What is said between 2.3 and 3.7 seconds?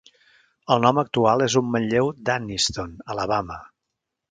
d'Anniston, Alabama.